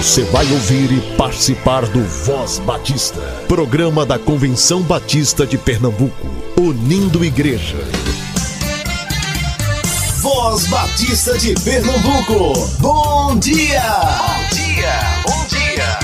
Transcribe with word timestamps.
Você 0.00 0.24
vai 0.24 0.50
ouvir 0.50 0.90
e 0.92 1.00
participar 1.14 1.84
do 1.84 2.02
Voz 2.02 2.58
Batista, 2.60 3.20
programa 3.46 4.06
da 4.06 4.18
Convenção 4.18 4.80
Batista 4.80 5.46
de 5.46 5.58
Pernambuco, 5.58 6.26
unindo 6.58 7.22
igreja. 7.22 7.76
Voz 10.22 10.66
Batista 10.68 11.36
de 11.36 11.52
Pernambuco, 11.62 12.66
bom 12.78 13.38
dia! 13.38 13.82
Bom 14.16 14.48
dia, 14.54 15.00
bom 15.26 15.44
dia! 15.48 15.98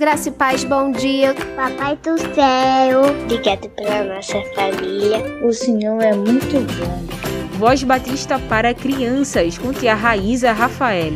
Graça 0.01 0.31
e 0.31 0.33
paz, 0.33 0.65
bom 0.65 0.91
dia. 0.91 1.33
Papai 1.57 1.97
do 1.97 2.19
céu, 2.35 3.03
obrigado 3.23 3.69
pela 3.71 4.15
nossa 4.15 4.43
família. 4.55 5.23
O 5.45 5.53
Senhor 5.53 6.03
é 6.03 6.15
muito 6.15 6.61
bom. 6.77 7.30
Voz 7.61 7.83
Batista 7.83 8.39
para 8.39 8.73
Crianças, 8.73 9.59
com 9.59 9.71
tia 9.71 9.95
Raíza 9.95 10.51
Rafael. 10.51 11.13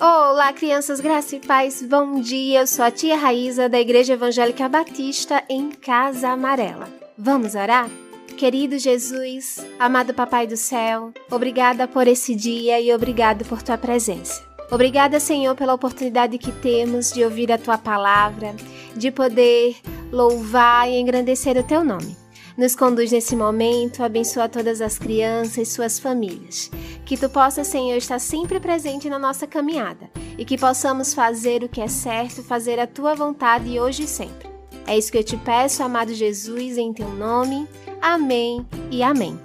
Olá, 0.00 0.52
crianças, 0.52 0.98
graça 0.98 1.36
e 1.36 1.38
paz, 1.38 1.80
bom 1.80 2.20
dia. 2.20 2.62
Eu 2.62 2.66
sou 2.66 2.84
a 2.84 2.90
tia 2.90 3.16
Raíza 3.16 3.68
da 3.68 3.78
Igreja 3.78 4.14
Evangélica 4.14 4.68
Batista 4.68 5.44
em 5.48 5.70
Casa 5.70 6.30
Amarela. 6.30 6.88
Vamos 7.16 7.54
orar? 7.54 7.88
Querido 8.36 8.80
Jesus, 8.80 9.64
amado 9.78 10.12
Papai 10.12 10.48
do 10.48 10.56
céu, 10.56 11.12
obrigada 11.30 11.86
por 11.86 12.08
esse 12.08 12.34
dia 12.34 12.80
e 12.80 12.92
obrigado 12.92 13.44
por 13.44 13.62
tua 13.62 13.78
presença. 13.78 14.42
Obrigada, 14.72 15.20
Senhor, 15.20 15.54
pela 15.54 15.74
oportunidade 15.74 16.36
que 16.36 16.50
temos 16.50 17.12
de 17.12 17.22
ouvir 17.22 17.52
a 17.52 17.58
tua 17.58 17.78
palavra, 17.78 18.56
de 18.96 19.12
poder 19.12 19.76
louvar 20.10 20.90
e 20.90 20.98
engrandecer 20.98 21.56
o 21.56 21.62
teu 21.62 21.84
nome. 21.84 22.23
Nos 22.56 22.76
conduz 22.76 23.10
nesse 23.10 23.34
momento, 23.34 24.02
abençoa 24.04 24.48
todas 24.48 24.80
as 24.80 24.96
crianças 24.96 25.58
e 25.58 25.66
suas 25.66 25.98
famílias. 25.98 26.70
Que 27.04 27.16
tu 27.16 27.28
possa, 27.28 27.64
Senhor, 27.64 27.96
estar 27.96 28.20
sempre 28.20 28.60
presente 28.60 29.10
na 29.10 29.18
nossa 29.18 29.44
caminhada 29.44 30.08
e 30.38 30.44
que 30.44 30.56
possamos 30.56 31.12
fazer 31.12 31.64
o 31.64 31.68
que 31.68 31.80
é 31.80 31.88
certo, 31.88 32.44
fazer 32.44 32.78
a 32.78 32.86
tua 32.86 33.14
vontade 33.14 33.80
hoje 33.80 34.04
e 34.04 34.08
sempre. 34.08 34.48
É 34.86 34.96
isso 34.96 35.10
que 35.10 35.18
eu 35.18 35.24
te 35.24 35.36
peço, 35.36 35.82
amado 35.82 36.14
Jesus, 36.14 36.78
em 36.78 36.92
teu 36.92 37.08
nome. 37.08 37.66
Amém 38.00 38.64
e 38.88 39.02
amém. 39.02 39.38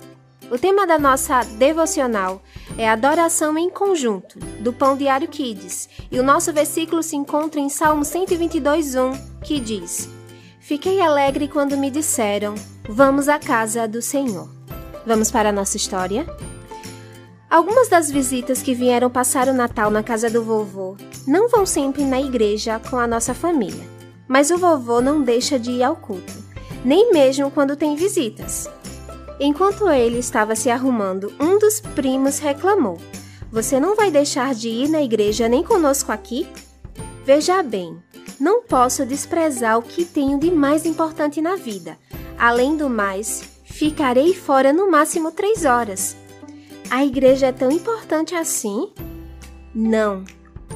O 0.52 0.58
tema 0.58 0.86
da 0.86 1.00
nossa 1.00 1.44
devocional 1.44 2.42
é 2.78 2.90
adoração 2.90 3.58
em 3.58 3.70
conjunto, 3.70 4.38
do 4.60 4.74
Pão 4.74 4.98
Diário 4.98 5.28
Kids, 5.28 5.90
e 6.12 6.20
o 6.20 6.24
nosso 6.24 6.52
versículo 6.52 7.02
se 7.02 7.16
encontra 7.16 7.60
em 7.60 7.70
Salmo 7.70 8.04
122:1, 8.04 9.18
que 9.44 9.60
diz: 9.60 10.10
Fiquei 10.70 11.02
alegre 11.02 11.48
quando 11.48 11.76
me 11.76 11.90
disseram: 11.90 12.54
Vamos 12.88 13.28
à 13.28 13.40
casa 13.40 13.88
do 13.88 14.04
Senhor. 14.04 14.48
Vamos 15.04 15.32
para 15.32 15.50
a 15.50 15.52
nossa 15.52 15.78
história? 15.78 16.28
Algumas 17.50 17.90
das 17.90 18.12
visitas 18.12 18.62
que 18.62 18.76
vieram 18.76 19.10
passar 19.10 19.48
o 19.48 19.54
Natal 19.54 19.90
na 19.90 20.04
casa 20.04 20.30
do 20.30 20.44
vovô 20.44 20.96
não 21.26 21.50
vão 21.50 21.66
sempre 21.66 22.04
na 22.04 22.22
igreja 22.22 22.80
com 22.88 23.00
a 23.00 23.08
nossa 23.08 23.34
família, 23.34 23.84
mas 24.28 24.52
o 24.52 24.60
vovô 24.60 25.02
não 25.02 25.24
deixa 25.24 25.58
de 25.58 25.72
ir 25.72 25.82
ao 25.82 25.96
culto, 25.96 26.34
nem 26.86 27.12
mesmo 27.12 27.50
quando 27.50 27.76
tem 27.76 27.96
visitas. 27.96 28.70
Enquanto 29.40 29.90
ele 29.90 30.20
estava 30.20 30.56
se 30.56 30.70
arrumando, 30.70 31.34
um 31.40 31.58
dos 31.58 31.80
primos 31.80 32.38
reclamou: 32.38 33.00
Você 33.52 33.80
não 33.80 33.96
vai 33.96 34.12
deixar 34.12 34.54
de 34.54 34.70
ir 34.70 34.88
na 34.88 35.02
igreja 35.02 35.50
nem 35.50 35.64
conosco 35.64 36.12
aqui? 36.12 36.48
Veja 37.26 37.64
bem, 37.64 37.98
não 38.40 38.64
posso 38.64 39.06
desprezar 39.06 39.78
o 39.78 39.82
que 39.84 40.06
tenho 40.06 40.40
de 40.40 40.50
mais 40.50 40.86
importante 40.86 41.42
na 41.42 41.56
vida 41.56 41.98
Além 42.40 42.78
do 42.78 42.90
mais, 42.90 43.44
ficarei 43.66 44.34
fora 44.34 44.72
no 44.72 44.90
máximo 44.90 45.30
três 45.30 45.66
horas. 45.66 46.16
A 46.90 47.04
igreja 47.04 47.48
é 47.48 47.52
tão 47.52 47.70
importante 47.70 48.34
assim? 48.34 48.90
Não. 49.76 50.24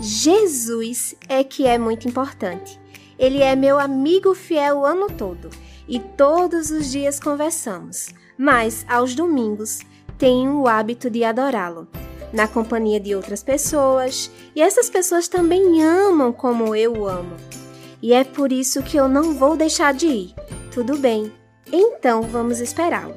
Jesus 0.02 1.16
é 1.30 1.42
que 1.42 1.66
é 1.66 1.78
muito 1.78 2.06
importante. 2.06 2.78
Ele 3.18 3.42
é 3.42 3.56
meu 3.56 3.80
amigo 3.80 4.36
fiel 4.36 4.80
o 4.80 4.86
ano 4.86 5.08
todo 5.08 5.50
e 5.88 6.00
todos 6.00 6.70
os 6.70 6.92
dias 6.92 7.18
conversamos, 7.18 8.10
mas 8.38 8.86
aos 8.90 9.16
domingos 9.16 9.80
tenho 10.18 10.60
o 10.60 10.68
hábito 10.68 11.10
de 11.10 11.24
adorá-lo, 11.24 11.88
na 12.34 12.48
companhia 12.48 13.00
de 13.00 13.16
outras 13.16 13.44
pessoas, 13.44 14.32
e 14.56 14.62
essas 14.62 14.90
pessoas 14.90 15.28
também 15.28 15.84
amam 15.84 16.34
como 16.34 16.76
eu 16.76 17.08
amo. 17.08 17.38
E 18.02 18.12
é 18.12 18.24
por 18.24 18.52
isso 18.52 18.82
que 18.84 18.98
eu 18.98 19.08
não 19.08 19.34
vou 19.36 19.56
deixar 19.56 19.94
de 19.94 20.08
ir. 20.08 20.36
Tudo 20.74 20.98
bem, 20.98 21.32
então 21.72 22.24
vamos 22.24 22.60
esperá-lo. 22.60 23.16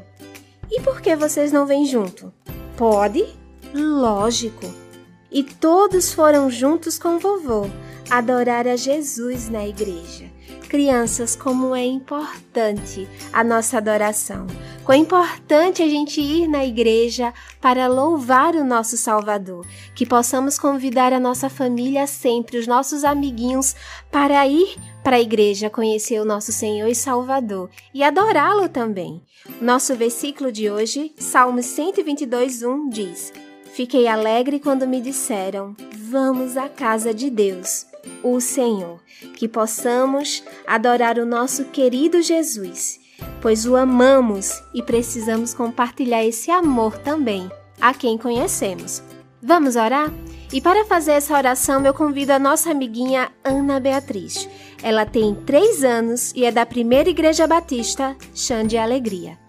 E 0.71 0.81
por 0.83 1.01
que 1.01 1.17
vocês 1.17 1.51
não 1.51 1.67
vêm 1.67 1.87
junto? 1.87 2.33
Pode? 2.77 3.27
Lógico. 3.75 4.86
E 5.31 5.43
todos 5.43 6.13
foram 6.13 6.51
juntos 6.51 6.99
com 6.99 7.19
vovô 7.19 7.69
adorar 8.11 8.67
a 8.67 8.77
Jesus 8.77 9.49
na 9.49 9.67
igreja. 9.67 10.31
Crianças, 10.69 11.37
como 11.37 11.75
é 11.75 11.85
importante 11.85 13.09
a 13.33 13.45
nossa 13.45 13.79
adoração. 13.79 14.47
Quão 14.85 14.99
importante 14.99 15.83
a 15.83 15.89
gente 15.89 16.21
ir 16.21 16.49
na 16.49 16.65
igreja 16.65 17.33
para 17.61 17.87
louvar 17.87 18.55
o 18.55 18.65
nosso 18.65 18.97
Salvador. 18.97 19.67
Que 19.95 20.05
possamos 20.05 20.59
convidar 20.59 21.13
a 21.13 21.21
nossa 21.21 21.49
família 21.49 22.07
sempre, 22.07 22.59
os 22.59 22.67
nossos 22.67 23.05
amiguinhos, 23.05 23.75
para 24.11 24.47
ir 24.47 24.77
para 25.03 25.17
a 25.17 25.21
igreja 25.21 25.71
conhecer 25.71 26.21
o 26.21 26.25
nosso 26.25 26.53
Senhor 26.53 26.89
e 26.89 26.95
Salvador 26.95 27.71
e 27.95 28.03
adorá-lo 28.03 28.69
também. 28.69 29.23
Nosso 29.61 29.95
versículo 29.95 30.51
de 30.51 30.69
hoje, 30.69 31.13
Salmo 31.17 31.61
122:1 31.61 32.89
diz: 32.89 33.33
Fiquei 33.77 34.09
alegre 34.09 34.59
quando 34.59 34.89
me 34.89 35.03
disseram: 35.03 35.77
Vamos 36.09 36.57
à 36.57 36.67
casa 36.67 37.13
de 37.13 37.29
Deus 37.29 37.85
o 38.23 38.41
Senhor, 38.41 39.03
que 39.37 39.47
possamos 39.47 40.43
adorar 40.67 41.19
o 41.19 41.27
nosso 41.27 41.67
querido 41.67 42.23
Jesus, 42.23 42.99
pois 43.43 43.67
o 43.67 43.77
amamos 43.77 44.63
e 44.73 44.83
precisamos 44.83 45.53
compartilhar 45.53 46.25
esse 46.25 46.51
amor 46.51 46.97
também 47.01 47.51
a 47.79 47.93
quem 47.93 48.17
conhecemos. 48.17 49.03
Vamos 49.43 49.77
orar? 49.77 50.11
E 50.51 50.59
para 50.59 50.87
fazer 50.87 51.13
essa 51.13 51.37
oração, 51.37 51.85
eu 51.85 51.93
convido 51.93 52.33
a 52.33 52.39
nossa 52.39 52.71
amiguinha 52.71 53.31
Ana 53.45 53.79
Beatriz. 53.79 54.49
Ela 54.83 55.05
tem 55.05 55.35
três 55.45 55.85
anos 55.85 56.33
e 56.35 56.47
é 56.47 56.51
da 56.51 56.65
Primeira 56.65 57.11
Igreja 57.11 57.47
Batista, 57.47 58.17
Chã 58.35 58.67
de 58.67 58.79
Alegria. 58.79 59.46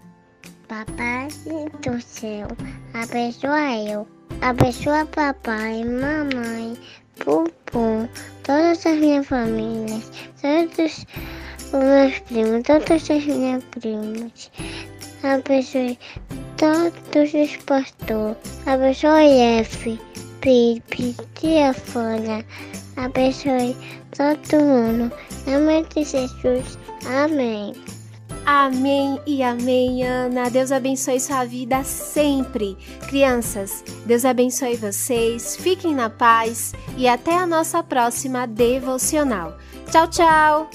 Papai 0.68 1.28
do 1.82 1.98
céu, 2.02 2.46
abençoa 2.92 3.72
eu, 3.88 4.06
abençoa 4.42 5.06
papai, 5.06 5.82
mamãe, 5.82 6.76
pupum, 7.24 8.06
todas 8.42 8.84
as 8.84 8.98
minhas 8.98 9.26
famílias, 9.26 10.10
todos 10.42 11.06
os 11.64 11.72
meus 11.72 12.18
primos, 12.18 12.62
todas 12.64 13.10
as 13.10 13.24
minhas 13.24 13.64
primas. 13.64 14.50
Abençoe 15.22 15.98
todos 16.58 17.32
os 17.32 17.56
pastores. 17.64 18.36
Abençoe 18.66 19.40
F, 19.60 19.98
Pipe, 20.42 21.16
Tia 21.34 21.72
Fona. 21.72 22.44
Abençoe 22.96 23.74
todo 24.14 24.62
mundo. 24.62 25.10
Em 25.46 25.52
nome 25.52 25.84
de 25.84 26.04
Jesus. 26.04 26.78
Amém. 27.06 27.72
Amém 28.50 29.20
e 29.26 29.42
amém, 29.42 30.06
Ana. 30.06 30.48
Deus 30.48 30.72
abençoe 30.72 31.20
sua 31.20 31.44
vida 31.44 31.84
sempre. 31.84 32.78
Crianças, 33.06 33.84
Deus 34.06 34.24
abençoe 34.24 34.74
vocês, 34.74 35.54
fiquem 35.54 35.94
na 35.94 36.08
paz 36.08 36.72
e 36.96 37.06
até 37.06 37.36
a 37.36 37.46
nossa 37.46 37.82
próxima 37.82 38.46
devocional. 38.46 39.58
Tchau, 39.90 40.08
tchau! 40.08 40.70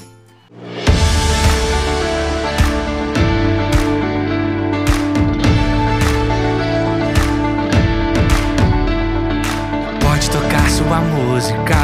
Pode 9.99 10.29
tocar 10.29 10.69
sua 10.69 11.01
música, 11.01 11.75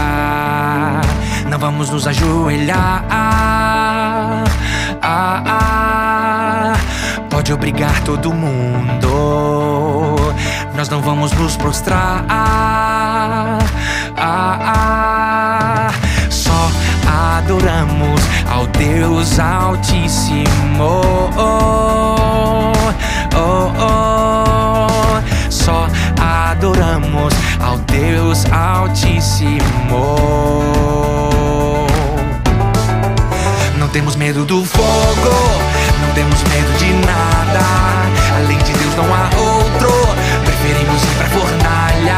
não 1.50 1.58
vamos 1.58 1.90
nos 1.90 2.06
ajoelhar. 2.06 3.19
Ah, 5.02 5.44
ah, 5.46 6.74
pode 7.30 7.54
obrigar 7.54 8.02
todo 8.04 8.34
mundo, 8.34 10.18
nós 10.76 10.90
não 10.90 11.02
vamos 11.02 11.32
nos 11.34 11.56
prostrar. 11.56 12.26
Ah, 12.28 13.60
ah, 14.18 15.90
só 16.30 16.70
adoramos 17.38 18.22
ao 18.52 18.68
Deus 18.68 19.40
Altíssimo. 19.40 20.50
Oh, 21.38 22.74
oh, 23.36 23.72
oh, 23.80 25.50
só 25.50 25.88
adoramos 26.20 27.34
ao 27.62 27.78
Deus 27.78 28.46
Altíssimo. 28.52 29.60
Não 33.90 33.94
temos 33.94 34.16
medo 34.16 34.46
do 34.46 34.64
fogo, 34.64 35.34
não 36.00 36.14
temos 36.14 36.44
medo 36.44 36.78
de 36.78 36.94
nada. 37.08 37.66
Além 38.36 38.60
de 38.60 38.72
Deus 38.72 38.96
não 38.96 39.06
há 39.06 39.24
outro. 39.36 39.90
Preferimos 40.46 41.04
ir 41.04 41.16
pra 41.18 41.28
fornalha. 41.30 42.16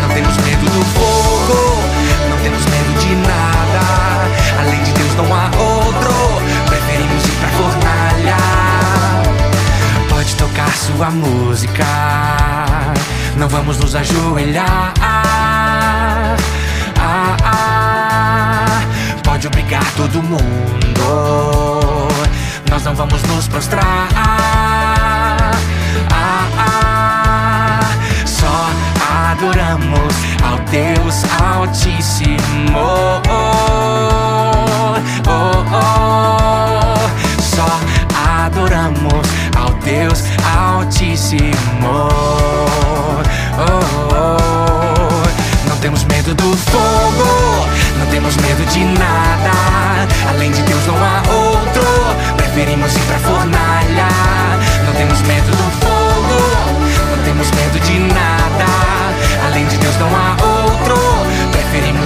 Não 0.00 0.08
temos 0.08 0.34
medo 0.38 0.64
do 0.64 0.84
fogo, 0.94 1.82
não 2.30 2.38
temos 2.38 2.64
medo 2.64 2.98
de 2.98 3.14
nada. 3.14 4.58
Além 4.58 4.82
de 4.84 4.92
Deus 4.92 5.14
não 5.16 5.34
há 5.34 5.50
outro. 5.58 6.14
Preferimos 6.64 7.24
ir 7.26 7.36
pra 7.40 7.48
fornalha. 7.50 8.36
Pode 10.08 10.34
tocar 10.36 10.74
sua 10.78 11.10
música. 11.10 11.84
Não 13.36 13.48
vamos 13.48 13.76
nos 13.76 13.94
ajoelhar. 13.94 14.94
Pode 19.36 19.48
obrigar 19.48 19.84
todo 19.96 20.22
mundo. 20.22 20.40
Nós 22.70 22.82
não 22.84 22.94
vamos 22.94 23.22
nos 23.24 23.46
prostrar. 23.46 24.08
Ah, 24.16 25.50
ah, 26.10 27.80
só 28.24 28.70
adoramos 29.30 30.14
ao 30.42 30.56
Deus 30.70 31.22
Altíssimo. 31.38 32.78
Oh, 32.78 33.20
oh, 35.28 35.34
oh, 35.68 37.42
só 37.42 37.78
adoramos 38.46 39.28
ao 39.54 39.74
Deus 39.80 40.24
Altíssimo. 40.56 41.52
Oh, 41.84 43.20
oh, 43.58 43.86
temos 44.16 44.45
medo 46.26 46.42
do 46.42 46.56
fogo, 46.56 47.68
não 48.00 48.06
temos 48.06 48.36
medo 48.38 48.64
de 48.66 48.84
nada. 48.84 49.52
Além 50.28 50.50
de 50.50 50.60
Deus 50.62 50.84
não 50.86 50.96
há 50.96 51.22
outro. 51.32 52.36
Preferimos 52.36 52.92
ir 52.96 53.00
pra 53.00 53.18
fornalha. 53.18 54.08
Não 54.84 54.92
temos 54.94 55.20
medo 55.22 55.50
do 55.50 55.70
fogo, 55.78 56.80
não 57.10 57.24
temos 57.24 57.48
medo 57.52 57.78
de 57.78 57.98
nada. 58.12 58.66
Além 59.46 59.66
de 59.66 59.76
Deus 59.76 59.96
não 59.98 60.08
há 60.08 60.36
outro. 60.42 60.96
Preferimos 61.52 62.05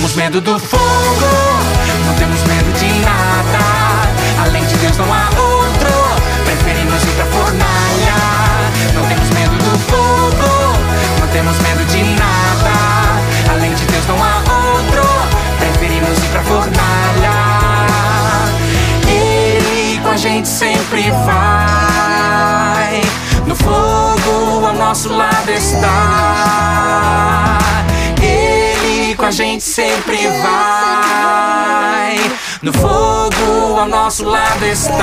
temos 0.00 0.16
medo 0.16 0.40
do 0.40 0.58
fogo, 0.58 1.28
não 2.06 2.14
temos 2.14 2.42
medo 2.44 2.72
de 2.78 2.88
nada. 3.00 3.58
Além 4.42 4.64
de 4.64 4.74
Deus 4.76 4.96
não 4.96 5.12
há 5.12 5.28
outro. 5.38 5.90
Preferimos 6.46 7.02
ir 7.02 7.10
pra 7.16 7.26
fornalha. 7.26 8.14
Não 8.94 9.06
temos 9.06 9.28
medo 9.28 9.58
do 9.58 9.78
fogo, 9.90 10.78
não 11.20 11.28
temos 11.28 11.58
medo 11.58 11.84
de 11.84 12.02
nada. 12.18 12.72
Além 13.50 13.74
de 13.74 13.84
Deus 13.84 14.06
não 14.06 14.16
há 14.24 14.38
outro. 14.38 15.02
Preferimos 15.58 16.16
ir 16.16 16.30
pra 16.30 16.42
fornalha. 16.44 17.34
Ele 19.06 20.00
com 20.00 20.12
a 20.12 20.16
gente 20.16 20.48
sempre 20.48 21.10
vai. 21.26 23.02
No 23.46 23.54
fogo 23.54 24.66
ao 24.66 24.72
nosso 24.72 25.12
lado 25.12 25.50
está. 25.50 27.50
A 29.30 29.32
gente 29.32 29.62
sempre 29.62 30.16
vai. 30.42 32.18
No 32.62 32.72
fogo 32.72 33.78
ao 33.78 33.88
nosso 33.88 34.24
lado 34.24 34.66
está. 34.66 34.96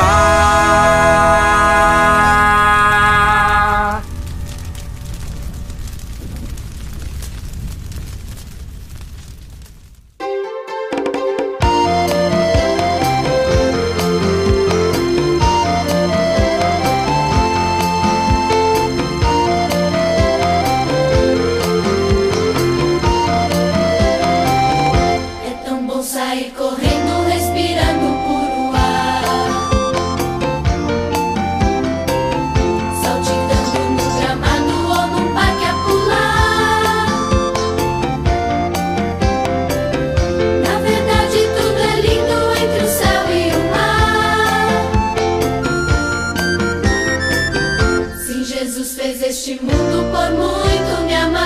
Jesus 48.59 48.95
fez 48.95 49.21
este 49.21 49.59
mundo 49.61 50.11
por 50.11 50.31
muito 50.31 51.05
me 51.05 51.13
amar. 51.13 51.43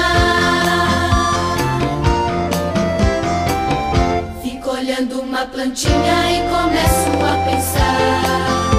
Fico 4.42 4.70
olhando 4.70 5.20
uma 5.20 5.46
plantinha 5.46 6.32
e 6.32 6.40
começo 6.48 7.10
a 7.26 7.36
pensar. 7.50 8.71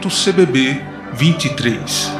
Momento 0.00 0.08
CBB 0.08 0.80
23. 1.12 2.10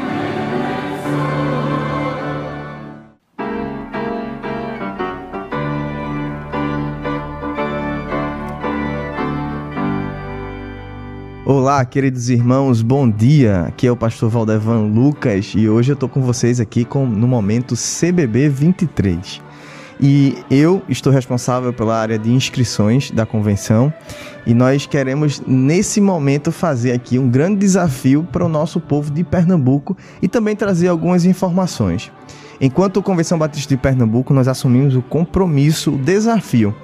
Olá, 11.47 11.83
queridos 11.87 12.29
irmãos, 12.29 12.83
bom 12.83 13.11
dia. 13.11 13.63
Aqui 13.63 13.87
é 13.87 13.91
o 13.91 13.97
pastor 13.97 14.29
Valdevan 14.29 14.81
Lucas 14.93 15.55
e 15.57 15.67
hoje 15.67 15.93
eu 15.93 15.97
tô 15.97 16.07
com 16.07 16.21
vocês 16.21 16.61
aqui 16.61 16.85
com, 16.85 17.07
no 17.07 17.27
momento 17.27 17.75
CBB 17.75 18.51
23. 18.51 19.41
E 20.02 20.35
eu 20.50 20.83
estou 20.88 21.12
responsável 21.12 21.75
pela 21.75 21.95
área 21.95 22.19
de 22.19 22.33
inscrições 22.33 23.11
da 23.11 23.26
convenção 23.26 23.92
e 24.47 24.54
nós 24.54 24.87
queremos 24.87 25.42
nesse 25.47 26.00
momento 26.00 26.50
fazer 26.50 26.92
aqui 26.92 27.19
um 27.19 27.28
grande 27.28 27.59
desafio 27.59 28.26
para 28.33 28.45
o 28.45 28.49
nosso 28.49 28.80
povo 28.80 29.11
de 29.11 29.23
Pernambuco 29.23 29.95
e 30.23 30.28
também 30.28 30.57
trazer 30.57 30.88
algumas 30.88 31.26
informações. 31.26 32.11
Enquanto 32.59 33.02
Convenção 33.02 33.38
Batista 33.38 33.75
de 33.75 33.80
Pernambuco, 33.80 34.33
nós 34.33 34.49
assumimos 34.49 34.97
o 34.97 35.02
compromisso, 35.02 35.92
o 35.92 35.99
desafio 35.99 36.75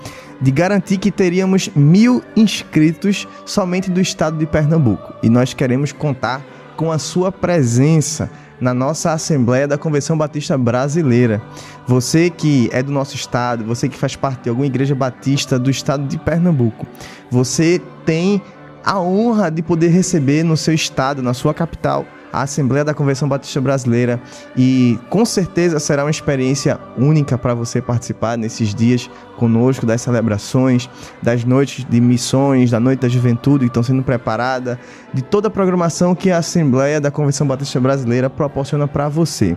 de 0.41 0.51
garantir 0.51 0.99
que 0.99 1.11
teríamos 1.11 1.71
mil 1.75 2.23
inscritos 2.37 3.27
somente 3.47 3.91
do 3.91 4.01
estado 4.01 4.37
de 4.37 4.45
Pernambuco. 4.45 5.15
E 5.23 5.31
nós 5.31 5.55
queremos 5.55 5.93
contar 5.93 6.45
com 6.77 6.93
a 6.93 6.99
sua 6.99 7.33
presença 7.33 8.31
na 8.61 8.73
nossa 8.73 9.13
Assembleia 9.13 9.69
da 9.69 9.79
Convenção 9.79 10.17
Batista 10.17 10.57
Brasileira. 10.57 11.43
Você 11.87 12.31
que 12.31 12.69
é 12.73 12.83
do 12.83 12.93
nosso 12.93 13.15
estado, 13.15 13.65
você 13.65 13.89
que 13.89 13.97
faz 13.97 14.17
parte 14.17 14.45
de 14.45 14.49
alguma 14.49 14.67
igreja 14.67 14.95
batista 14.95 15.59
do 15.59 15.71
estado 15.71 16.07
de 16.07 16.19
Pernambuco, 16.19 16.87
você 17.31 17.81
tem 18.05 18.43
a 18.85 19.01
honra 19.01 19.51
de 19.51 19.63
poder 19.63 19.89
receber 19.89 20.45
no 20.45 20.57
seu 20.57 20.73
estado, 20.73 21.23
na 21.23 21.35
sua 21.35 21.53
capital, 21.53 22.07
Assembleia 22.43 22.85
da 22.85 22.95
Convenção 22.95 23.29
Batista 23.29 23.61
Brasileira 23.61 24.21
e 24.57 24.99
com 25.09 25.25
certeza 25.25 25.79
será 25.79 26.05
uma 26.05 26.11
experiência 26.11 26.79
única 26.97 27.37
para 27.37 27.55
você 27.55 27.81
participar 27.81 28.37
nesses 28.37 28.75
dias 28.75 29.11
conosco 29.37 29.85
das 29.87 30.01
celebrações, 30.03 30.89
das 31.23 31.45
noites 31.45 31.85
de 31.89 32.01
missões, 32.01 32.71
da 32.71 32.81
noite 32.81 33.01
da 33.01 33.09
juventude 33.09 33.65
que 33.65 33.71
estão 33.71 33.83
sendo 33.83 34.03
preparada, 34.03 34.79
de 35.13 35.23
toda 35.23 35.49
a 35.49 35.51
programação 35.51 36.15
que 36.15 36.31
a 36.31 36.39
Assembleia 36.39 37.01
da 37.01 37.11
Convenção 37.11 37.47
Batista 37.47 37.81
Brasileira 37.81 38.31
proporciona 38.31 38.89
para 38.89 39.09
você. 39.09 39.57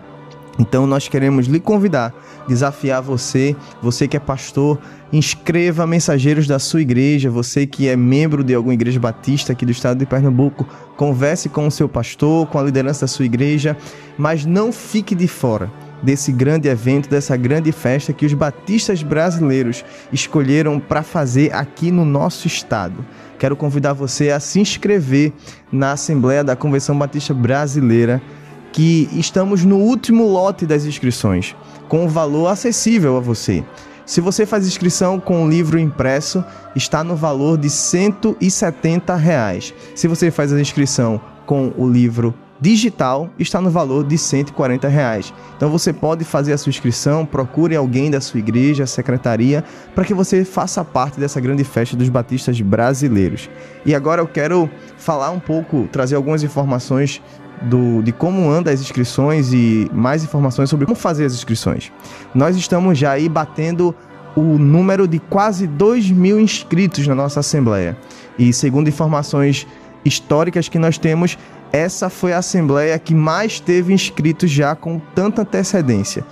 Então 0.58 0.88
nós 0.88 1.08
queremos 1.08 1.48
lhe 1.48 1.60
convidar, 1.60 2.14
desafiar 2.48 3.02
você, 3.02 3.56
você 3.82 4.08
que 4.08 4.18
é 4.18 4.20
pastor, 4.20 4.80
inscreva 5.12 5.88
mensageiros 5.88 6.48
da 6.48 6.60
sua 6.60 6.82
igreja, 6.82 7.30
você 7.30 7.66
que 7.66 7.88
é 7.88 7.96
membro 7.96 8.44
de 8.44 8.54
alguma 8.54 8.74
igreja 8.74 9.00
batista 9.00 9.54
aqui 9.54 9.66
do 9.66 9.72
estado 9.72 10.00
de 10.00 10.06
Pernambuco, 10.06 10.66
converse 10.98 11.50
com 11.50 11.68
o 11.68 11.72
seu 11.72 11.88
pastor, 11.88 12.48
com 12.48 12.60
a 12.60 12.64
liderança 12.64 13.02
da 13.02 13.08
sua 13.08 13.26
igreja, 13.26 13.78
mas 14.18 14.46
não 14.46 14.72
fique 14.72 15.16
de 15.16 15.28
fora 15.28 15.72
desse 16.02 16.32
grande 16.32 16.68
evento, 16.68 17.10
dessa 17.10 17.36
grande 17.36 17.72
festa 17.72 18.14
que 18.14 18.26
os 18.26 18.34
batistas 18.34 19.04
brasileiros 19.04 19.84
escolheram 20.12 20.80
para 20.80 21.04
fazer 21.04 21.54
aqui 21.54 21.92
no 21.92 22.06
nosso 22.06 22.48
estado. 22.48 23.06
Quero 23.38 23.56
convidar 23.56 23.94
você 23.94 24.30
a 24.30 24.40
se 24.40 24.60
inscrever 24.60 25.34
na 25.72 25.94
Assembleia 25.94 26.44
da 26.44 26.56
Convenção 26.56 26.98
Batista 26.98 27.34
Brasileira 27.34 28.22
que 28.72 29.10
estamos 29.14 29.64
no 29.64 29.78
último 29.78 30.28
lote 30.28 30.66
das 30.66 30.86
inscrições, 30.86 31.56
com 31.88 32.06
um 32.06 32.08
valor 32.08 32.48
acessível 32.48 33.18
a 33.18 33.20
você. 33.20 33.64
Se 34.06 34.22
você 34.22 34.46
faz 34.46 34.66
inscrição 34.66 35.20
com 35.20 35.46
o 35.46 35.50
livro 35.50 35.78
impresso, 35.78 36.44
está 36.76 37.04
no 37.04 37.16
valor 37.16 37.58
de 37.58 37.70
170 37.70 39.16
reais. 39.16 39.74
Se 39.94 40.08
você 40.08 40.32
faz 40.32 40.52
a 40.52 40.60
inscrição 40.60 41.22
com 41.46 41.72
o 41.78 41.88
livro 41.88 42.34
digital, 42.60 43.30
está 43.40 43.62
no 43.62 43.70
valor 43.70 44.04
de 44.04 44.18
140 44.18 44.88
reais. 44.88 45.34
Então 45.56 45.70
você 45.70 45.94
pode 45.94 46.24
fazer 46.24 46.54
a 46.54 46.58
sua 46.58 46.70
inscrição, 46.70 47.26
procure 47.26 47.76
alguém 47.76 48.12
da 48.12 48.20
sua 48.20 48.40
igreja, 48.40 48.86
secretaria, 48.86 49.64
para 49.96 50.04
que 50.04 50.14
você 50.14 50.44
faça 50.44 50.84
parte 50.84 51.20
dessa 51.20 51.40
grande 51.40 51.64
festa 51.64 51.96
dos 51.96 52.10
batistas 52.10 52.60
brasileiros. 52.60 53.50
E 53.86 53.96
agora 53.96 54.22
eu 54.22 54.28
quero 54.28 54.70
falar 54.98 55.32
um 55.32 55.40
pouco, 55.40 55.88
trazer 55.92 56.16
algumas 56.16 56.44
informações 56.44 57.22
do, 57.62 58.02
de 58.02 58.12
como 58.12 58.50
anda 58.50 58.72
as 58.72 58.82
inscrições 58.82 59.52
e 59.54 59.90
mais 59.94 60.24
informações 60.24 60.70
sobre 60.70 60.86
como 60.86 60.98
fazer 60.98 61.26
as 61.26 61.34
inscrições. 61.34 61.92
Nós 62.34 62.56
estamos 62.56 62.98
já 62.98 63.12
aí 63.12 63.28
batendo 63.28 63.96
o 64.36 64.58
número 64.58 65.08
de 65.08 65.20
quase 65.20 65.68
2 65.68 66.12
mil 66.12 66.40
inscritos 66.40 67.06
na 67.08 67.16
nossa 67.16 67.40
Assembleia. 67.40 67.98
E 68.38 68.54
segundo 68.54 68.88
informações 68.88 69.68
históricas 70.06 70.70
que 70.70 70.80
nós 70.80 70.98
temos, 70.98 71.38
essa 71.72 72.10
foi 72.10 72.34
a 72.34 72.40
Assembleia 72.40 72.98
que 72.98 73.14
mais 73.14 73.60
teve 73.60 73.94
inscritos 73.94 74.50
já 74.50 74.76
com 74.76 75.00
tanta 75.14 75.42
antecedência 75.42 76.26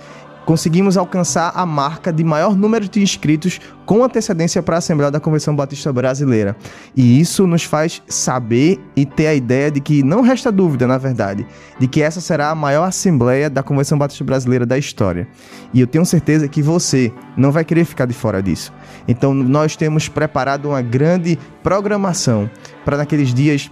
conseguimos 0.48 0.96
alcançar 0.96 1.52
a 1.54 1.66
marca 1.66 2.10
de 2.10 2.24
maior 2.24 2.56
número 2.56 2.88
de 2.88 3.02
inscritos 3.02 3.60
com 3.84 4.02
antecedência 4.02 4.62
para 4.62 4.76
a 4.76 4.78
Assembleia 4.78 5.10
da 5.10 5.20
Convenção 5.20 5.54
Batista 5.54 5.92
Brasileira. 5.92 6.56
E 6.96 7.20
isso 7.20 7.46
nos 7.46 7.64
faz 7.64 8.02
saber 8.08 8.80
e 8.96 9.04
ter 9.04 9.26
a 9.26 9.34
ideia 9.34 9.70
de 9.70 9.78
que 9.78 10.02
não 10.02 10.22
resta 10.22 10.50
dúvida, 10.50 10.86
na 10.86 10.96
verdade, 10.96 11.46
de 11.78 11.86
que 11.86 12.00
essa 12.00 12.18
será 12.22 12.48
a 12.48 12.54
maior 12.54 12.84
Assembleia 12.84 13.50
da 13.50 13.62
Convenção 13.62 13.98
Batista 13.98 14.24
Brasileira 14.24 14.64
da 14.64 14.78
história. 14.78 15.28
E 15.74 15.82
eu 15.82 15.86
tenho 15.86 16.06
certeza 16.06 16.48
que 16.48 16.62
você 16.62 17.12
não 17.36 17.52
vai 17.52 17.62
querer 17.62 17.84
ficar 17.84 18.06
de 18.06 18.14
fora 18.14 18.42
disso. 18.42 18.72
Então, 19.06 19.34
nós 19.34 19.76
temos 19.76 20.08
preparado 20.08 20.70
uma 20.70 20.80
grande 20.80 21.38
programação 21.62 22.48
para 22.86 22.96
naqueles 22.96 23.34
dias 23.34 23.70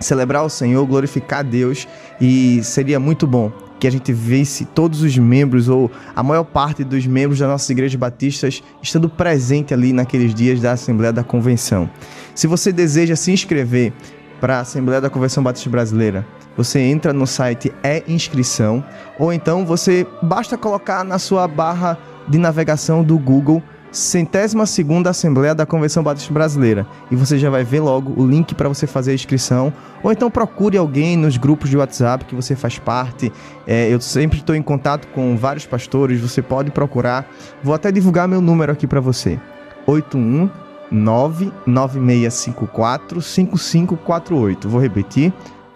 celebrar 0.00 0.44
o 0.44 0.48
Senhor, 0.48 0.86
glorificar 0.86 1.44
Deus 1.44 1.86
e 2.20 2.62
seria 2.62 2.98
muito 2.98 3.26
bom 3.26 3.52
que 3.82 3.86
a 3.88 3.90
gente 3.90 4.12
visse 4.12 4.64
todos 4.64 5.02
os 5.02 5.18
membros 5.18 5.68
ou 5.68 5.90
a 6.14 6.22
maior 6.22 6.44
parte 6.44 6.84
dos 6.84 7.04
membros 7.04 7.40
das 7.40 7.48
nossas 7.48 7.68
igrejas 7.68 7.96
batistas 7.96 8.62
estando 8.80 9.08
presente 9.08 9.74
ali 9.74 9.92
naqueles 9.92 10.32
dias 10.32 10.60
da 10.60 10.70
Assembleia 10.70 11.12
da 11.12 11.24
Convenção. 11.24 11.90
Se 12.32 12.46
você 12.46 12.72
deseja 12.72 13.16
se 13.16 13.32
inscrever 13.32 13.92
para 14.40 14.58
a 14.58 14.60
Assembleia 14.60 15.00
da 15.00 15.10
Convenção 15.10 15.42
Batista 15.42 15.68
Brasileira, 15.68 16.24
você 16.56 16.78
entra 16.78 17.12
no 17.12 17.26
site 17.26 17.72
é 17.82 18.04
inscrição 18.06 18.84
ou 19.18 19.32
então 19.32 19.66
você 19.66 20.06
basta 20.22 20.56
colocar 20.56 21.04
na 21.04 21.18
sua 21.18 21.48
barra 21.48 21.98
de 22.28 22.38
navegação 22.38 23.02
do 23.02 23.18
Google 23.18 23.60
centésima 23.92 24.64
segunda 24.64 25.10
Assembleia 25.10 25.54
da 25.54 25.66
Convenção 25.66 26.02
Batista 26.02 26.32
Brasileira 26.32 26.86
e 27.10 27.16
você 27.16 27.38
já 27.38 27.50
vai 27.50 27.62
ver 27.62 27.80
logo 27.80 28.18
o 28.20 28.26
link 28.26 28.54
para 28.54 28.68
você 28.68 28.86
fazer 28.86 29.10
a 29.10 29.14
inscrição 29.14 29.70
ou 30.02 30.10
então 30.10 30.30
procure 30.30 30.78
alguém 30.78 31.14
nos 31.16 31.36
grupos 31.36 31.68
de 31.68 31.76
WhatsApp 31.76 32.24
que 32.24 32.34
você 32.34 32.56
faz 32.56 32.78
parte. 32.78 33.30
É, 33.66 33.92
eu 33.92 34.00
sempre 34.00 34.38
estou 34.38 34.56
em 34.56 34.62
contato 34.62 35.06
com 35.08 35.36
vários 35.36 35.66
pastores, 35.66 36.18
você 36.20 36.40
pode 36.40 36.70
procurar. 36.70 37.30
Vou 37.62 37.74
até 37.74 37.92
divulgar 37.92 38.26
meu 38.26 38.40
número 38.40 38.72
aqui 38.72 38.86
para 38.86 39.00
você: 39.00 39.38
81 39.86 40.48
99654 40.90 43.20
5548. 43.20 44.68
Vou 44.68 44.80
repetir: 44.80 45.32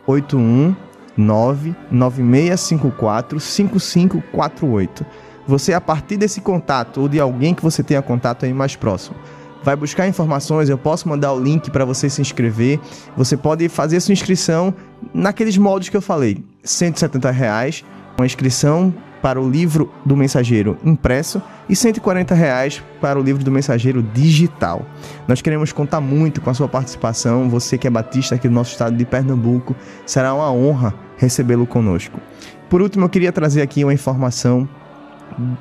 81 0.07 0.75
99654 1.17 3.39
5548 3.39 5.07
você, 5.47 5.73
a 5.73 5.81
partir 5.81 6.17
desse 6.17 6.41
contato 6.41 7.00
ou 7.00 7.09
de 7.09 7.21
alguém 7.21 7.55
que 7.55 7.62
você 7.62 7.83
tenha 7.83 8.03
contato 8.03 8.45
aí 8.45 8.53
mais 8.53 8.76
próximo, 8.76 9.17
vai 9.62 9.75
buscar 9.75 10.07
informações, 10.07 10.69
eu 10.69 10.79
posso 10.79 11.09
mandar 11.09 11.33
o 11.33 11.41
link 11.41 11.71
para 11.71 11.85
você 11.85 12.09
se 12.09 12.21
inscrever. 12.21 12.79
Você 13.17 13.37
pode 13.37 13.69
fazer 13.69 14.00
sua 14.00 14.12
inscrição 14.12 14.75
naqueles 15.12 15.57
moldes 15.57 15.88
que 15.88 15.97
eu 15.97 16.03
falei: 16.03 16.45
170 16.62 17.31
reais, 17.31 17.85
uma 18.17 18.26
inscrição 18.26 18.95
para 19.21 19.41
o 19.41 19.50
livro 19.50 19.91
do 20.05 20.17
mensageiro 20.17 20.79
impresso 20.85 21.43
e 21.69 21.75
140 21.75 22.33
reais 22.33 22.81
para 23.00 23.19
o 23.19 23.23
livro 23.23 23.43
do 23.43 23.50
mensageiro 23.50 24.00
digital. 24.00 24.87
Nós 25.26 25.43
queremos 25.43 25.73
contar 25.73 26.00
muito 26.00 26.41
com 26.41 26.49
a 26.49 26.55
sua 26.55 26.69
participação. 26.69 27.49
Você 27.50 27.76
que 27.76 27.88
é 27.88 27.91
batista 27.91 28.37
aqui 28.37 28.49
do 28.49 28.55
nosso 28.55 28.71
estado 28.71 28.97
de 28.97 29.05
Pernambuco, 29.05 29.75
será 30.07 30.33
uma 30.33 30.53
honra 30.53 30.95
recebê-lo 31.17 31.67
conosco. 31.67 32.21
Por 32.69 32.81
último, 32.81 33.07
eu 33.07 33.09
queria 33.09 33.33
trazer 33.33 33.62
aqui 33.62 33.83
uma 33.83 33.95
informação 33.95 34.69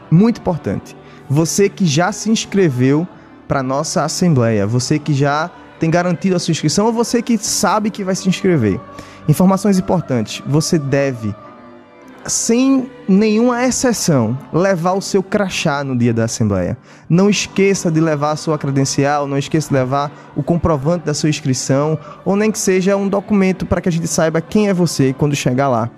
muito 0.10 0.40
importante. 0.40 0.96
Você 1.30 1.70
que 1.70 1.86
já 1.86 2.12
se 2.12 2.30
inscreveu 2.30 3.08
para 3.48 3.64
nossa 3.64 4.04
assembleia, 4.04 4.66
você 4.66 4.98
que 5.00 5.14
já 5.14 5.50
tem 5.80 5.90
garantido 5.90 6.36
a 6.36 6.40
sua 6.40 6.52
inscrição 6.52 6.86
ou 6.86 6.94
você 6.94 7.22
que 7.22 7.38
sabe 7.38 7.90
que 7.90 8.04
vai 8.04 8.16
se 8.16 8.28
inscrever. 8.30 8.80
Informações 9.28 9.78
importantes. 9.78 10.42
Você 10.46 10.78
deve 10.78 11.34
sem 12.28 12.90
nenhuma 13.08 13.64
exceção, 13.64 14.38
levar 14.52 14.94
o 14.94 15.02
seu 15.02 15.22
crachá 15.22 15.84
no 15.84 15.96
dia 15.96 16.14
da 16.14 16.24
assembleia. 16.24 16.76
Não 17.08 17.30
esqueça 17.30 17.92
de 17.92 18.00
levar 18.00 18.32
a 18.32 18.36
sua 18.36 18.58
credencial, 18.58 19.28
não 19.28 19.38
esqueça 19.38 19.68
de 19.68 19.76
levar 19.76 20.12
o 20.36 20.42
comprovante 20.42 21.06
da 21.06 21.14
sua 21.14 21.30
inscrição, 21.30 22.00
ou 22.24 22.36
nem 22.36 22.52
que 22.52 22.58
seja 22.58 22.98
um 22.98 23.08
documento 23.08 23.66
para 23.66 23.80
que 23.80 23.90
a 23.90 23.92
gente 23.92 24.08
saiba 24.08 24.42
quem 24.42 24.70
é 24.70 24.74
você 24.74 25.14
quando 25.14 25.36
chegar 25.36 25.68
lá. 25.68 25.90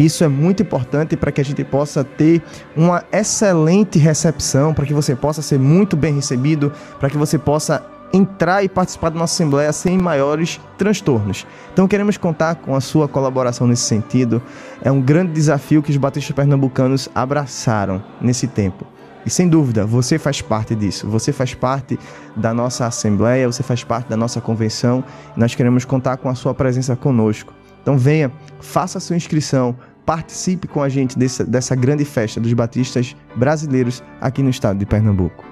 Isso 0.00 0.24
é 0.24 0.28
muito 0.28 0.62
importante 0.62 1.14
para 1.14 1.30
que 1.30 1.42
a 1.42 1.44
gente 1.44 1.62
possa 1.62 2.02
ter 2.02 2.42
uma 2.74 3.04
excelente 3.12 3.98
recepção, 3.98 4.72
para 4.72 4.86
que 4.86 4.94
você 4.94 5.14
possa 5.14 5.42
ser 5.42 5.58
muito 5.58 5.94
bem 5.94 6.14
recebido, 6.14 6.72
para 6.98 7.10
que 7.10 7.18
você 7.18 7.36
possa 7.36 7.84
entrar 8.10 8.64
e 8.64 8.68
participar 8.68 9.10
da 9.10 9.18
nossa 9.18 9.34
Assembleia 9.34 9.70
sem 9.74 9.98
maiores 9.98 10.58
transtornos. 10.78 11.46
Então 11.74 11.86
queremos 11.86 12.16
contar 12.16 12.54
com 12.54 12.74
a 12.74 12.80
sua 12.80 13.06
colaboração 13.06 13.66
nesse 13.66 13.82
sentido. 13.82 14.42
É 14.80 14.90
um 14.90 15.02
grande 15.02 15.32
desafio 15.32 15.82
que 15.82 15.90
os 15.90 15.98
batistas 15.98 16.34
pernambucanos 16.34 17.06
abraçaram 17.14 18.02
nesse 18.22 18.46
tempo. 18.46 18.86
E 19.26 19.28
sem 19.28 19.50
dúvida, 19.50 19.84
você 19.84 20.18
faz 20.18 20.40
parte 20.40 20.74
disso. 20.74 21.06
Você 21.08 21.30
faz 21.30 21.52
parte 21.52 21.98
da 22.34 22.54
nossa 22.54 22.86
Assembleia, 22.86 23.46
você 23.46 23.62
faz 23.62 23.84
parte 23.84 24.08
da 24.08 24.16
nossa 24.16 24.40
convenção. 24.40 25.04
Nós 25.36 25.54
queremos 25.54 25.84
contar 25.84 26.16
com 26.16 26.30
a 26.30 26.34
sua 26.34 26.54
presença 26.54 26.96
conosco. 26.96 27.52
Então 27.82 27.96
venha, 27.96 28.30
faça 28.60 28.98
a 28.98 29.00
sua 29.00 29.16
inscrição, 29.16 29.74
participe 30.04 30.66
com 30.66 30.82
a 30.82 30.88
gente 30.88 31.18
dessa, 31.18 31.76
grande 31.76 32.04
festa 32.04 32.40
dos 32.40 32.52
batistas 32.52 33.14
brasileiros 33.34 34.02
aqui 34.20 34.42
no 34.42 34.50
estado 34.50 34.78
de 34.78 34.86
Pernambuco. 34.86 35.44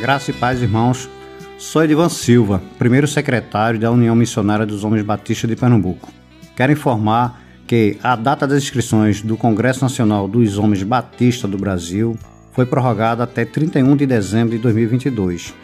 Graça 0.00 0.30
e 0.30 0.34
paz, 0.34 0.60
irmãos. 0.60 1.08
Sou 1.56 1.82
Edivan 1.82 2.08
Silva, 2.08 2.60
primeiro 2.78 3.08
secretário 3.08 3.80
da 3.80 3.90
União 3.90 4.14
Missionária 4.14 4.66
dos 4.66 4.84
Homens 4.84 5.04
Batistas 5.04 5.48
de 5.48 5.56
Pernambuco. 5.56 6.12
Quero 6.54 6.72
informar 6.72 7.42
que 7.66 7.96
a 8.02 8.14
data 8.14 8.46
das 8.46 8.62
inscrições 8.62 9.22
do 9.22 9.36
Congresso 9.36 9.82
Nacional 9.82 10.28
dos 10.28 10.58
Homens 10.58 10.82
Batistas 10.82 11.50
do 11.50 11.56
Brasil 11.56 12.16
foi 12.52 12.66
prorrogada 12.66 13.24
até 13.24 13.44
31 13.44 13.96
de 13.96 14.06
dezembro 14.06 14.54
de 14.54 14.58
2022. 14.58 15.54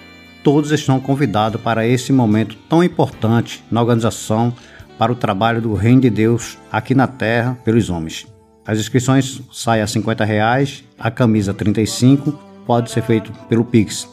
Todos 0.42 0.70
estão 0.70 0.98
convidados 0.98 1.60
para 1.60 1.86
esse 1.86 2.12
momento 2.12 2.56
tão 2.68 2.82
importante 2.82 3.62
na 3.70 3.80
organização 3.80 4.52
para 4.98 5.12
o 5.12 5.16
trabalho 5.16 5.60
do 5.60 5.74
Reino 5.74 6.00
de 6.00 6.10
Deus 6.10 6.58
aqui 6.72 6.94
na 6.94 7.06
Terra 7.06 7.58
pelos 7.64 7.90
homens. 7.90 8.26
As 8.66 8.78
inscrições 8.78 9.42
saem 9.52 9.82
a 9.82 9.86
50 9.86 10.24
reais, 10.24 10.84
a 10.98 11.10
camisa 11.10 11.52
R$ 11.52 11.58
35, 11.58 12.38
pode 12.66 12.90
ser 12.90 13.02
feito 13.02 13.32
pelo 13.48 13.64
Pix 13.64 14.08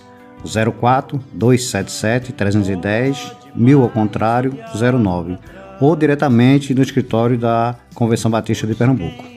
04 0.80 1.20
277 1.34 2.34
310 2.34 3.32
1000 3.56 3.82
ao 3.82 3.90
contrário 3.90 4.58
09 4.74 5.38
ou 5.80 5.96
diretamente 5.96 6.74
no 6.74 6.82
escritório 6.82 7.38
da 7.38 7.76
Convenção 7.94 8.32
Batista 8.32 8.66
de 8.66 8.76
Pernambuco. 8.76 9.37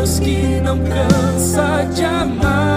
Deus 0.00 0.18
que 0.18 0.60
não 0.62 0.78
cansa 0.78 1.84
de 1.94 2.02
amar. 2.02 2.69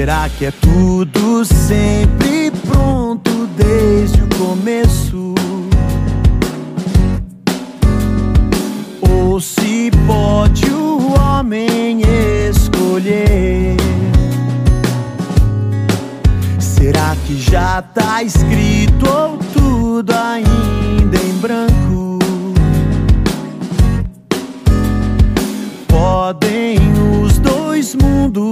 Será 0.00 0.30
que 0.30 0.46
é 0.46 0.50
tudo 0.50 1.44
sempre 1.44 2.50
pronto 2.66 3.46
desde 3.48 4.22
o 4.22 4.28
começo? 4.28 5.34
Ou 9.02 9.38
se 9.38 9.90
pode 10.06 10.64
o 10.70 11.12
homem 11.20 12.00
escolher? 12.48 13.76
Será 16.58 17.14
que 17.26 17.38
já 17.38 17.82
tá 17.82 18.22
escrito 18.22 19.06
ou 19.06 19.36
tudo 19.52 20.14
ainda 20.14 21.18
em 21.18 21.32
branco? 21.42 22.18
Podem 25.86 26.78
os 27.22 27.38
dois 27.38 27.94
mundos 27.96 28.49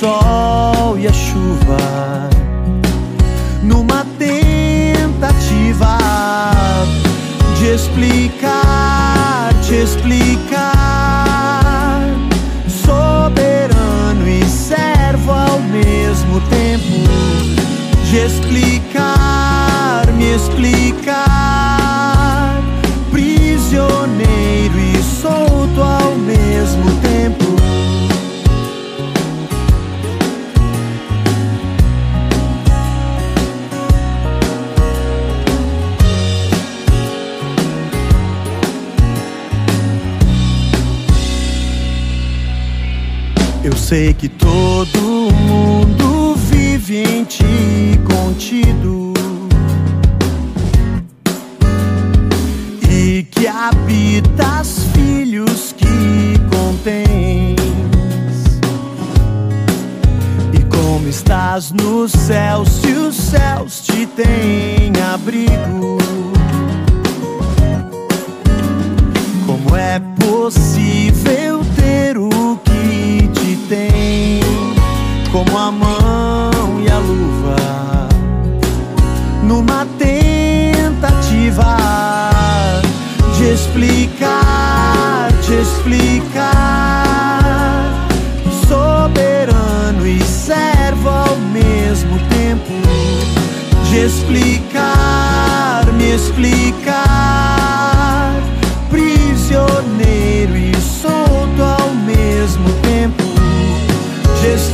sol 0.00 0.98
e 0.98 1.06
a 1.06 1.12
chuva. 1.12 1.59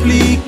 explique 0.09 0.46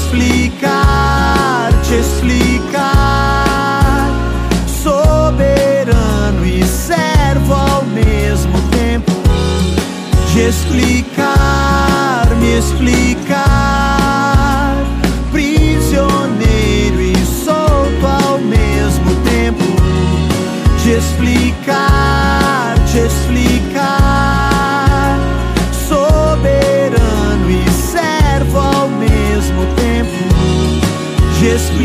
explicar, 0.00 1.72
te 1.82 1.96
explicar. 1.96 2.90
Soberano 4.66 6.44
e 6.44 6.64
servo 6.64 7.52
ao 7.54 7.84
mesmo 7.84 8.60
tempo. 8.70 9.12
Te 10.32 10.40
explicar, 10.48 12.26
me 12.40 12.58
explicar. 12.58 13.44
Prisioneiro 15.30 17.00
e 17.00 17.14
solto 17.44 18.06
ao 18.06 18.38
mesmo 18.38 19.14
tempo. 19.24 19.64
Te 20.82 20.90
explicar. 20.92 21.69
Te 31.50 31.79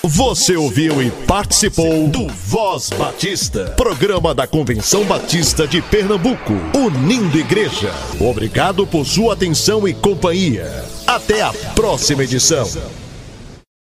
Você 0.04 0.56
ouviu 0.56 1.04
e 1.04 1.12
participou 1.28 2.08
do 2.08 2.28
Voz 2.30 2.90
Batista, 2.90 3.66
programa 3.78 4.34
da 4.34 4.48
Convenção 4.48 5.04
Batista 5.04 5.68
de 5.68 5.84
Pernambuco, 5.84 6.54
unindo 6.74 7.38
igreja. 7.38 7.94
Obrigado 8.20 8.88
por 8.88 9.06
sua 9.06 9.34
atenção 9.34 9.88
e 9.88 9.94
companhia. 9.94 10.84
Até 11.06 11.44
a 11.44 11.54
próxima 11.76 12.24
edição. 12.24 12.68